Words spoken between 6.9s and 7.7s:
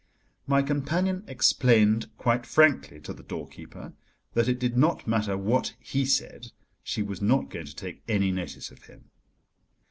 was not going